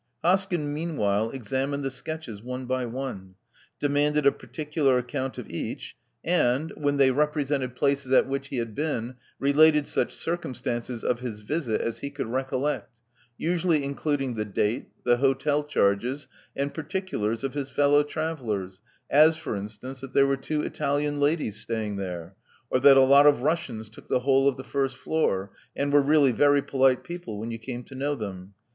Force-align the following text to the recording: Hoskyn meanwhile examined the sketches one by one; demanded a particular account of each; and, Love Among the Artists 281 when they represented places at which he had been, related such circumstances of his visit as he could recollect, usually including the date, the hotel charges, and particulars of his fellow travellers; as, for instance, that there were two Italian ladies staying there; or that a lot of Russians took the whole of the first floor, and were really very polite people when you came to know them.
Hoskyn 0.23 0.73
meanwhile 0.73 1.29
examined 1.29 1.83
the 1.83 1.91
sketches 1.91 2.41
one 2.41 2.65
by 2.65 2.87
one; 2.87 3.35
demanded 3.79 4.25
a 4.25 4.31
particular 4.31 4.97
account 4.97 5.37
of 5.37 5.47
each; 5.47 5.95
and, 6.23 6.71
Love 6.71 6.77
Among 6.79 6.97
the 6.97 7.03
Artists 7.11 7.49
281 7.49 7.65
when 7.67 7.67
they 7.67 7.75
represented 7.75 7.75
places 7.75 8.11
at 8.11 8.27
which 8.27 8.47
he 8.47 8.57
had 8.57 8.73
been, 8.73 9.17
related 9.37 9.85
such 9.85 10.15
circumstances 10.15 11.03
of 11.03 11.19
his 11.19 11.41
visit 11.41 11.81
as 11.81 11.99
he 11.99 12.09
could 12.09 12.25
recollect, 12.25 12.99
usually 13.37 13.83
including 13.83 14.33
the 14.33 14.43
date, 14.43 14.89
the 15.03 15.17
hotel 15.17 15.63
charges, 15.63 16.27
and 16.55 16.73
particulars 16.73 17.43
of 17.43 17.53
his 17.53 17.69
fellow 17.69 18.01
travellers; 18.01 18.81
as, 19.07 19.37
for 19.37 19.55
instance, 19.55 20.01
that 20.01 20.13
there 20.13 20.25
were 20.25 20.35
two 20.35 20.63
Italian 20.63 21.19
ladies 21.19 21.57
staying 21.59 21.97
there; 21.97 22.33
or 22.71 22.79
that 22.79 22.97
a 22.97 23.01
lot 23.01 23.27
of 23.27 23.43
Russians 23.43 23.87
took 23.87 24.07
the 24.07 24.21
whole 24.21 24.47
of 24.47 24.57
the 24.57 24.63
first 24.63 24.97
floor, 24.97 25.51
and 25.75 25.93
were 25.93 26.01
really 26.01 26.31
very 26.31 26.63
polite 26.63 27.03
people 27.03 27.37
when 27.39 27.51
you 27.51 27.59
came 27.59 27.83
to 27.83 27.93
know 27.93 28.15
them. 28.15 28.55